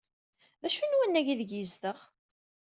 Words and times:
D 0.61 0.63
acu 0.67 0.83
n 0.85 0.97
wannag 0.97 1.27
aydeg 1.31 1.51
yezdeɣ? 1.53 1.99